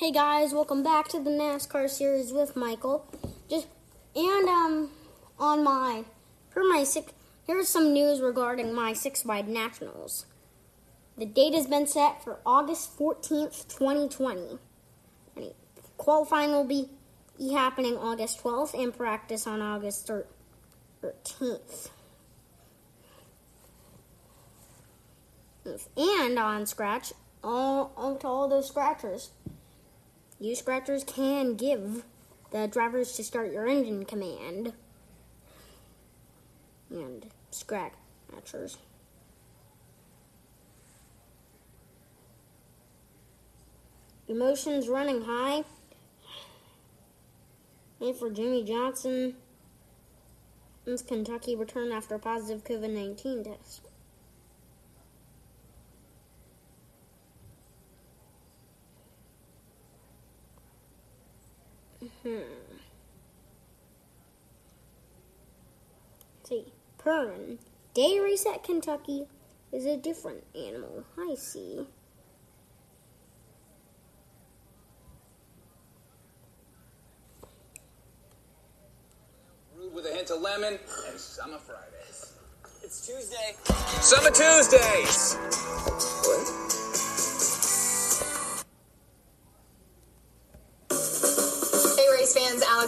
[0.00, 3.04] Hey guys, welcome back to the NASCAR series with Michael.
[3.50, 3.66] Just
[4.16, 4.90] and um
[5.38, 6.04] on my
[6.48, 7.12] for my six
[7.46, 10.24] here's some news regarding my six wide nationals.
[11.18, 14.58] The date has been set for August 14th, 2020.
[15.36, 15.52] And
[15.98, 16.88] qualifying will be
[17.52, 20.10] happening August 12th and practice on August
[21.02, 21.90] 13th.
[25.94, 27.12] And on scratch,
[27.44, 29.28] all, all to all those scratchers.
[30.42, 32.02] You scratchers can give
[32.50, 34.72] the drivers to start your engine command.
[36.88, 38.78] And scratchers.
[44.28, 45.64] Emotions running high.
[48.00, 49.34] And for Jimmie Johnson.
[51.06, 53.89] Kentucky returned after a positive COVID 19 test.
[62.30, 62.76] Hmm.
[66.44, 66.64] See,
[66.98, 67.58] Pern.
[67.92, 69.26] Day race at Kentucky
[69.72, 71.04] is a different animal.
[71.18, 71.80] I see.
[79.92, 80.78] With a hint of lemon
[81.08, 82.34] and summer Fridays.
[82.84, 83.56] It's Tuesday.
[84.00, 86.19] Summer Tuesdays.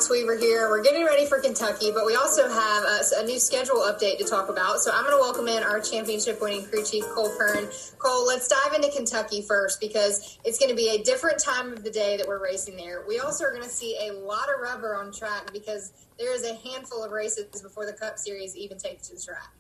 [0.03, 0.69] Alex Weaver here.
[0.69, 4.25] We're getting ready for Kentucky, but we also have a, a new schedule update to
[4.25, 4.81] talk about.
[4.81, 7.69] So I'm going to welcome in our championship winning crew chief, Cole Pearn.
[7.99, 11.85] Cole, let's dive into Kentucky first because it's going to be a different time of
[11.85, 13.05] the day that we're racing there.
[13.07, 16.45] We also are going to see a lot of rubber on track because there is
[16.45, 19.53] a handful of races before the Cup Series even takes to the track.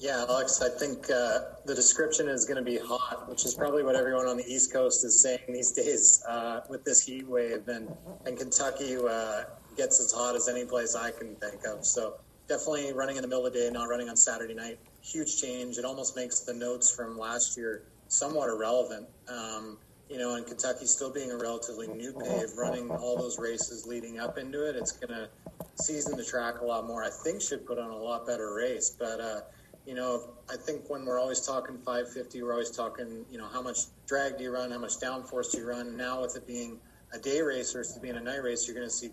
[0.00, 3.82] Yeah, Alex, I think uh, the description is going to be hot, which is probably
[3.82, 7.66] what everyone on the East Coast is saying these days uh, with this heat wave.
[7.66, 7.88] And,
[8.24, 9.44] and Kentucky uh,
[9.76, 11.84] gets as hot as any place I can think of.
[11.84, 12.14] So
[12.46, 14.78] definitely running in the middle of the day, not running on Saturday night.
[15.02, 15.78] Huge change.
[15.78, 19.08] It almost makes the notes from last year somewhat irrelevant.
[19.28, 19.78] Um,
[20.08, 24.20] you know, and Kentucky still being a relatively new pave, running all those races leading
[24.20, 25.28] up into it, it's going to
[25.74, 27.02] season the track a lot more.
[27.04, 28.96] I think should put on a lot better race.
[28.96, 29.40] But, uh,
[29.88, 33.62] you know, I think when we're always talking 550, we're always talking, you know, how
[33.62, 35.96] much drag do you run, how much downforce do you run.
[35.96, 36.78] Now with it being
[37.14, 39.08] a day race versus being a night race, you're going to see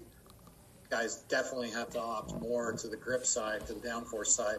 [0.90, 4.58] guys definitely have to opt more to the grip side, to the downforce side,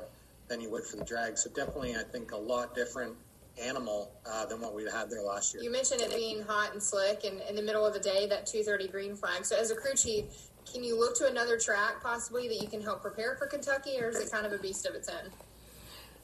[0.49, 1.37] than you would for the drag.
[1.37, 3.15] So definitely, I think a lot different
[3.63, 5.63] animal uh, than what we had there last year.
[5.63, 8.47] You mentioned it being hot and slick and in the middle of the day, that
[8.47, 9.45] 230 green flag.
[9.45, 10.25] So as a crew chief,
[10.73, 14.09] can you look to another track possibly that you can help prepare for Kentucky, or
[14.09, 15.31] is it kind of a beast of its own?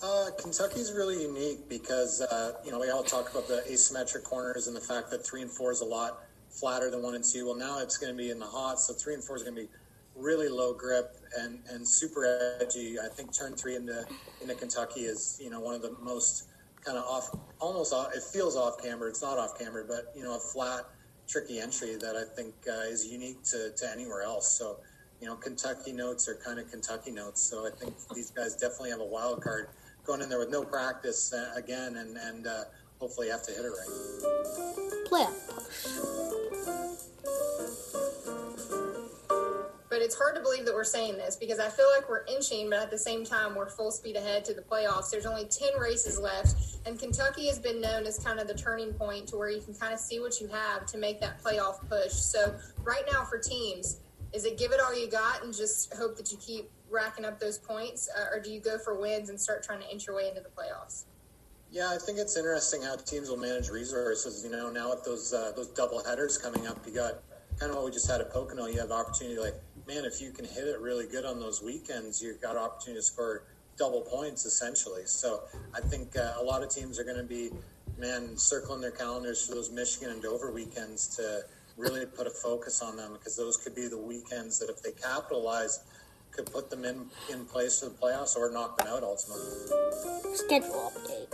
[0.02, 4.66] Uh, Kentucky's really unique because uh, you know we all talk about the asymmetric corners
[4.66, 7.46] and the fact that three and four is a lot flatter than one and two.
[7.46, 9.54] Well, now it's going to be in the hot, so three and four is going
[9.54, 9.68] to be
[10.16, 12.98] really low grip and, and super edgy.
[12.98, 14.04] I think turn three into
[14.40, 16.48] into Kentucky is you know one of the most
[16.84, 17.30] kind of off,
[17.60, 18.12] almost off.
[18.12, 19.06] It feels off camber.
[19.06, 20.80] It's not off camber, but you know a flat,
[21.28, 24.50] tricky entry that I think uh, is unique to, to anywhere else.
[24.50, 24.80] So
[25.20, 27.40] you know Kentucky notes are kind of Kentucky notes.
[27.40, 29.68] So I think these guys definitely have a wild card
[30.04, 32.64] going in there with no practice uh, again, and and uh,
[32.98, 35.06] hopefully have to hit it right.
[35.06, 35.26] Play
[39.90, 42.70] But it's hard to believe that we're saying this because I feel like we're inching,
[42.70, 45.10] but at the same time, we're full speed ahead to the playoffs.
[45.10, 46.54] There's only 10 races left,
[46.86, 49.74] and Kentucky has been known as kind of the turning point to where you can
[49.74, 52.12] kind of see what you have to make that playoff push.
[52.12, 53.98] So, right now for teams,
[54.32, 57.38] is it give it all you got and just hope that you keep racking up
[57.38, 60.16] those points, uh, or do you go for wins and start trying to inch your
[60.16, 61.04] way into the playoffs?
[61.70, 64.44] Yeah, I think it's interesting how teams will manage resources.
[64.44, 67.22] You know, now with those uh, those double headers coming up, you got
[67.58, 68.66] kind of what we just had at Pocono.
[68.66, 69.54] You have opportunity, like
[69.86, 73.02] man, if you can hit it really good on those weekends, you've got opportunity to
[73.02, 73.44] score
[73.78, 75.02] double points essentially.
[75.06, 75.44] So
[75.74, 77.50] I think uh, a lot of teams are going to be
[77.98, 81.42] man circling their calendars for those Michigan and Dover weekends to
[81.82, 84.92] really put a focus on them because those could be the weekends that if they
[84.92, 85.80] capitalize
[86.30, 89.44] could put them in, in place for the playoffs or knock them out ultimately.
[90.34, 91.28] Schedule update.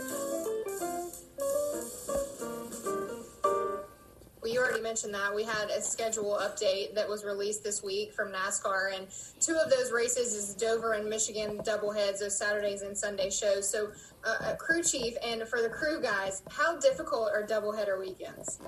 [4.49, 5.35] You already mentioned that.
[5.35, 9.07] We had a schedule update that was released this week from NASCAR, and
[9.39, 13.69] two of those races is Dover and Michigan doubleheads, those Saturdays and Sunday shows.
[13.69, 13.91] So,
[14.25, 18.59] uh, a crew chief, and for the crew guys, how difficult are doubleheader weekends?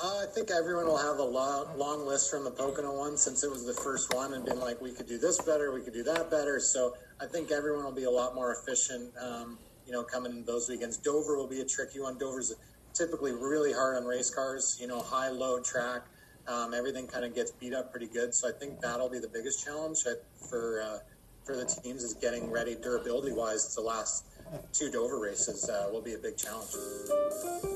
[0.00, 3.42] Uh, I think everyone will have a long, long list from the Pocono one since
[3.42, 5.94] it was the first one and been like, we could do this better, we could
[5.94, 6.60] do that better.
[6.60, 10.44] So I think everyone will be a lot more efficient, um, you know, coming in
[10.44, 10.96] those weekends.
[10.96, 12.18] Dover will be a tricky one.
[12.18, 12.54] Dover's
[12.98, 14.76] typically really hard on race cars.
[14.80, 16.02] You know, high load track.
[16.46, 18.34] Um, everything kind of gets beat up pretty good.
[18.34, 20.04] So I think that'll be the biggest challenge
[20.48, 20.98] for uh,
[21.44, 23.74] for the teams is getting ready durability wise.
[23.74, 24.24] The last
[24.72, 26.70] two Dover races uh, will be a big challenge.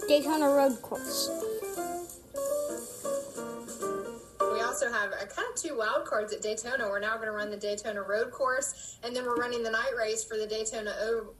[0.09, 1.31] Daytona Road Course.
[4.83, 6.89] Also have a kind of two wild cards at Daytona.
[6.89, 9.93] We're now going to run the Daytona Road Course, and then we're running the night
[9.97, 10.93] race for the Daytona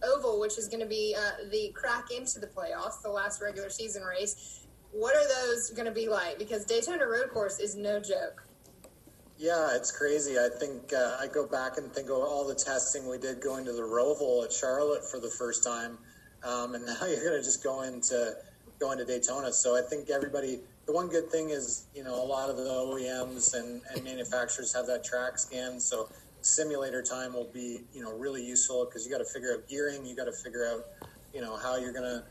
[0.05, 3.71] Oval, which is going to be uh, the crack into the playoffs, the last regular
[3.71, 4.67] season race.
[4.93, 6.39] What are those going to be like?
[6.39, 8.47] Because Daytona Road Course is no joke.
[9.39, 10.39] Yeah, it's crazy.
[10.39, 13.65] I think uh, I go back and think of all the testing we did going
[13.65, 15.99] to the Roval at Charlotte for the first time,
[16.45, 18.35] um, and now you're going to just go into
[18.79, 19.53] go into Daytona.
[19.53, 20.61] So I think everybody.
[20.87, 24.75] The one good thing is, you know, a lot of the OEMs and, and manufacturers
[24.75, 26.09] have that track scan, so
[26.41, 30.05] simulator time will be, you know, really useful because you got to figure out gearing,
[30.05, 30.87] you got to figure out,
[31.33, 32.25] you know, how you're going to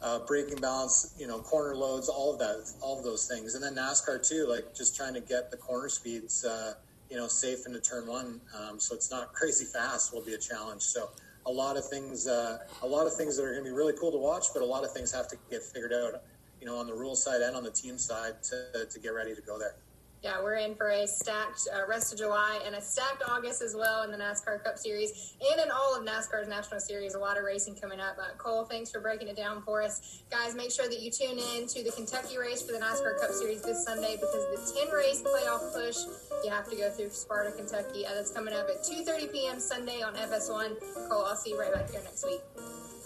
[0.00, 3.62] uh, braking balance, you know, corner loads, all of that, all of those things, and
[3.62, 6.74] then NASCAR too, like just trying to get the corner speeds, uh,
[7.10, 10.38] you know, safe into turn one, um, so it's not crazy fast will be a
[10.38, 10.82] challenge.
[10.82, 11.10] So
[11.46, 13.94] a lot of things, uh, a lot of things that are going to be really
[13.98, 16.22] cool to watch, but a lot of things have to get figured out,
[16.60, 19.34] you know, on the rule side and on the team side to to get ready
[19.34, 19.74] to go there.
[20.22, 23.76] Yeah, we're in for a stacked uh, rest of July and a stacked August as
[23.76, 27.14] well in the NASCAR Cup Series and in all of NASCAR's National Series.
[27.14, 28.16] A lot of racing coming up.
[28.18, 30.22] Uh, Cole, thanks for breaking it down for us.
[30.28, 33.30] Guys, make sure that you tune in to the Kentucky race for the NASCAR Cup
[33.30, 35.98] Series this Sunday because the 10 race playoff push,
[36.44, 38.04] you have to go through Sparta, Kentucky.
[38.04, 39.60] Uh, that's coming up at 2.30 p.m.
[39.60, 40.80] Sunday on FS1.
[41.08, 42.40] Cole, I'll see you right back here next week.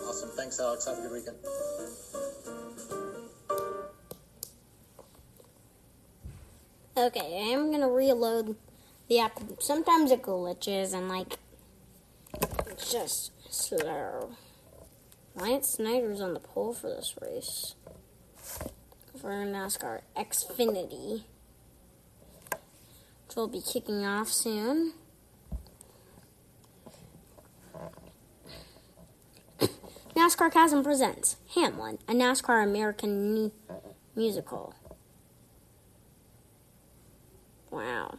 [0.00, 0.30] Awesome.
[0.30, 0.86] Thanks, Alex.
[0.86, 2.61] Have a good weekend.
[6.94, 8.54] Okay, I'm gonna reload
[9.08, 9.40] the app.
[9.60, 11.38] Sometimes it glitches and like
[12.66, 14.36] it's just slow.
[15.34, 17.76] Wyatt Snyder's on the pole for this race
[19.18, 21.22] for NASCAR Xfinity,
[23.26, 24.92] which will be kicking off soon.
[30.14, 33.52] NASCARcasm presents Hamlin, a NASCAR American
[34.14, 34.74] musical.
[37.72, 38.18] Wow.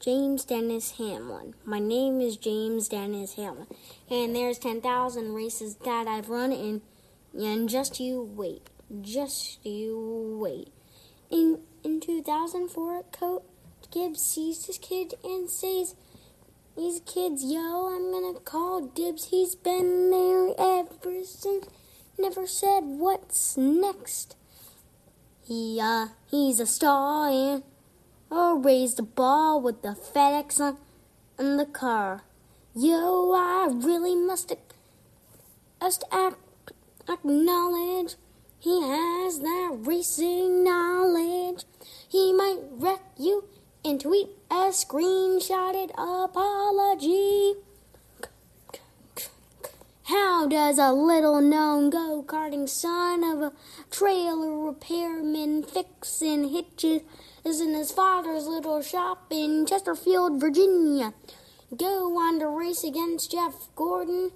[0.00, 1.54] James Dennis Hamlin.
[1.64, 3.68] My name is James Dennis Hamlin.
[4.10, 6.82] And there's 10,000 races that I've run in.
[7.32, 8.70] And just you wait.
[9.00, 10.72] Just you wait.
[11.30, 13.44] In in 2004, Coach
[13.92, 15.94] Gibbs sees this kid and says,
[16.76, 19.26] These kids, yo, I'm gonna call Dibs.
[19.26, 21.68] He's been there ever since.
[22.18, 24.34] Never said what's next.
[25.46, 27.62] He, uh, he's a star and
[28.30, 30.78] or raise the ball with the FedEx on,
[31.38, 32.22] on the car.
[32.74, 34.52] Yo, I really must,
[35.80, 36.36] must ac-
[37.08, 38.16] acknowledge
[38.58, 41.64] he has that racing knowledge.
[42.08, 43.44] He might wreck you
[43.84, 47.54] and tweet a screenshotted apology.
[50.04, 53.52] How does a little known go karting son of a
[53.90, 57.02] trailer repairman fixin' hitches
[57.44, 61.12] is in his father's little shop in Chesterfield, Virginia.
[61.76, 64.30] Go on to race against Jeff Gordon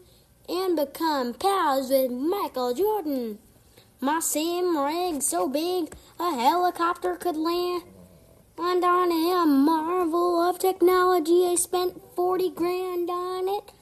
[0.47, 3.39] and become pals with Michael Jordan.
[4.01, 7.83] My sim rig so big a helicopter could land.
[8.59, 13.73] And on a marvel of technology, I spent 40 grand on it.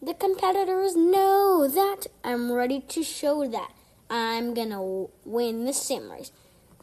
[0.00, 2.06] The competitors know that.
[2.22, 3.72] I'm ready to show that.
[4.08, 6.30] I'm gonna win the sim race.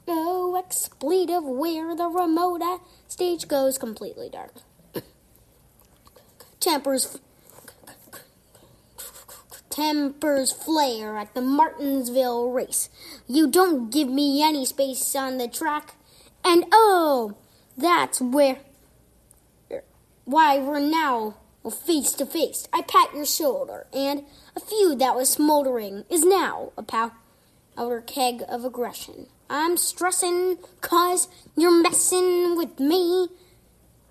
[0.07, 2.61] Go expletive where the remote
[3.07, 4.53] stage goes completely dark.
[6.59, 7.19] Tempers
[9.69, 12.89] tempers flare at the Martinsville race.
[13.27, 15.93] You don't give me any space on the track.
[16.43, 17.37] And oh,
[17.77, 18.57] that's where
[20.25, 21.35] why we're now
[21.69, 22.67] face to face.
[22.73, 24.23] I pat your shoulder, and
[24.55, 29.27] a feud that was smoldering is now a powder keg of aggression.
[29.50, 33.30] I'm stressing cause you're messing with me.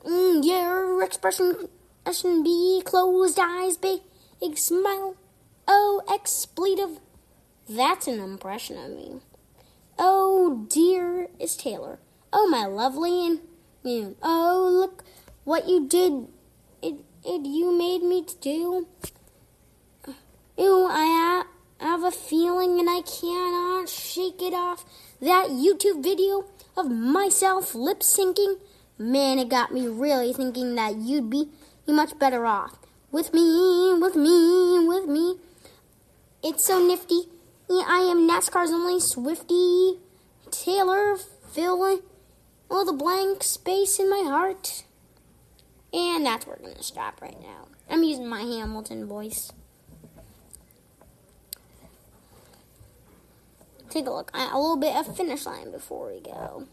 [0.04, 1.68] Mm, your expression
[2.06, 4.00] expression be closed eyes, big,
[4.56, 5.16] smile.
[5.66, 7.00] Oh, expletive.
[7.68, 9.20] That's an impression of me.
[9.98, 11.98] Oh dear, is Taylor.
[12.32, 13.40] Oh my lovely and
[13.82, 14.16] you.
[14.22, 15.04] Oh look
[15.44, 16.28] what you did.
[16.82, 18.86] It it you made me do.
[20.56, 21.44] Ew, I
[21.86, 24.84] have a feeling and I cannot shake it off.
[25.20, 26.44] That YouTube video
[26.76, 28.58] of myself lip syncing,
[28.98, 31.48] man, it got me really thinking that you'd be
[31.86, 32.76] much better off
[33.12, 35.36] with me, with me, with me.
[36.42, 37.28] It's so nifty
[37.70, 39.98] I am NASCAR's only Swifty
[40.50, 41.16] Taylor
[41.52, 42.00] filling
[42.70, 44.84] all the blank space in my heart.
[45.92, 47.68] And that's where we're going to stop right now.
[47.88, 49.52] I'm using my Hamilton voice.
[53.90, 56.66] Take a look at a little bit of finish line before we go.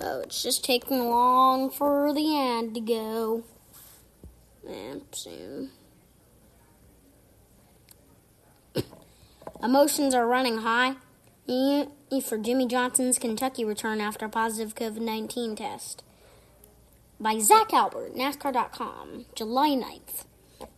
[0.00, 3.44] Oh, it's just taking long for the ad to go.
[4.68, 5.70] And soon.
[9.62, 10.96] Emotions are running high
[12.24, 16.02] for Jimmie Johnson's Kentucky return after a positive COVID 19 test.
[17.20, 20.24] By Zach Albert, NASCAR.com, July 9th.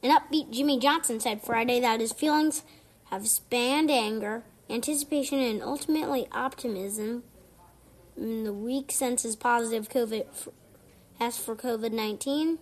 [0.03, 2.63] An upbeat Jimmie Johnson said Friday that his feelings
[3.11, 7.23] have spanned anger, anticipation, and ultimately optimism
[8.17, 10.27] in the week since his positive COVID
[11.19, 12.59] test for COVID 19,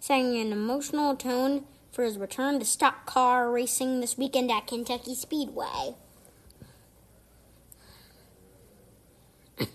[0.00, 5.14] setting an emotional tone for his return to stock car racing this weekend at Kentucky
[5.14, 5.94] Speedway.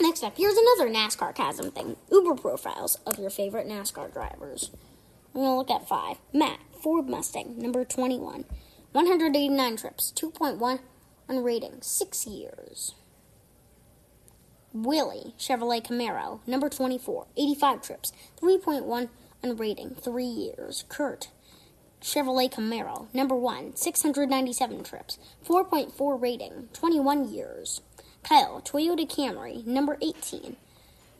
[0.00, 4.70] Next up, here's another NASCARcasm thing Uber profiles of your favorite NASCAR drivers.
[5.32, 6.18] We're going to look at five.
[6.32, 8.44] Matt, Ford Mustang, number 21.
[8.92, 10.80] 189 trips, 2.1
[11.28, 12.94] on rating, 6 years.
[14.74, 17.26] Willie, Chevrolet Camaro, number 24.
[17.36, 19.08] 85 trips, 3.1
[19.42, 20.84] on rating, 3 years.
[20.88, 21.28] Kurt,
[22.02, 23.76] Chevrolet Camaro, number 1.
[23.76, 27.80] 697 trips, 4.4 rating, 21 years.
[28.22, 30.56] Kyle, Toyota Camry, number 18.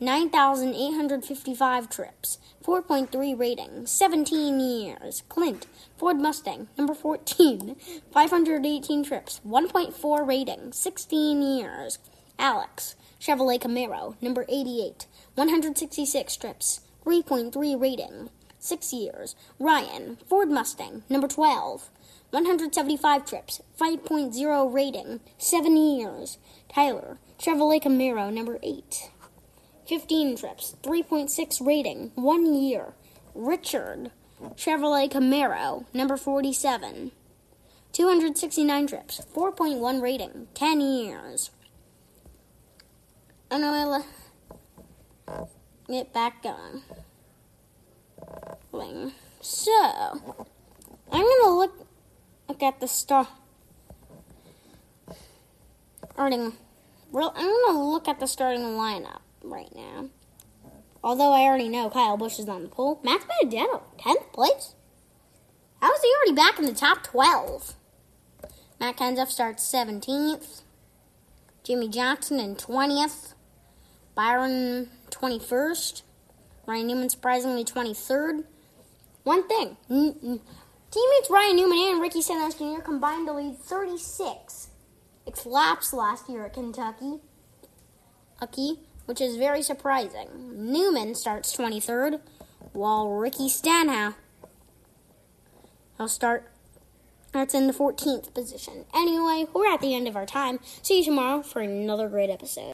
[0.03, 5.23] 9,855 trips, 4.3 rating, 17 years.
[5.29, 7.77] Clint, Ford Mustang, number 14,
[8.11, 11.99] 518 trips, 1.4 rating, 16 years.
[12.37, 18.29] Alex, Chevrolet Camaro, number 88, 166 trips, 3.3 rating,
[18.59, 19.37] 6 years.
[19.57, 21.89] Ryan, Ford Mustang, number 12,
[22.31, 26.39] 175 trips, 5.0 rating, 7 years.
[26.67, 29.11] Tyler, Chevrolet Camaro, number 8.
[29.93, 32.95] 15 trips, 3.6 rating, 1 year.
[33.35, 34.09] Richard,
[34.55, 37.11] Chevrolet Camaro, number 47.
[37.91, 41.51] 269 trips, 4.1 rating, 10 years.
[43.51, 44.03] And I'll
[45.87, 46.81] get back going.
[49.41, 50.41] So,
[51.11, 51.87] I'm to look,
[52.49, 53.27] look at the star.
[56.13, 56.53] Starting,
[57.11, 60.09] well, I'm to look at the starting lineup right now.
[61.03, 62.99] Although I already know Kyle Busch is on the pole.
[63.03, 64.75] Matt DiBenedetto, 10th place?
[65.81, 67.75] How is he already back in the top 12?
[68.79, 70.61] Matt Kenseth starts 17th.
[71.63, 73.33] Jimmie Johnson in 20th.
[74.15, 76.03] Byron 21st.
[76.65, 78.45] Ryan Newman surprisingly 23rd.
[79.23, 79.77] One thing.
[79.89, 82.81] Teammates Ryan Newman and Ricky Stenhouse Jr.
[82.81, 84.69] combined to lead 36
[85.45, 87.19] laps last year at Kentucky.
[88.39, 90.29] Kentucky which is very surprising.
[90.71, 92.21] Newman starts 23rd,
[92.71, 94.15] while Ricky Stenhouse
[95.97, 96.49] will start
[97.33, 98.85] that's in the 14th position.
[98.93, 100.59] Anyway, we're at the end of our time.
[100.83, 102.71] See you tomorrow for another great episode.